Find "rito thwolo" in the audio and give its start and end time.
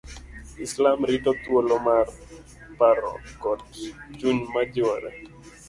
1.09-1.75